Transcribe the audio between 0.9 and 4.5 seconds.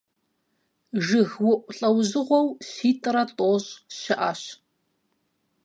ЖыгыуIу лIэужьыгъуэу щитIрэ тIощI щыIэщ.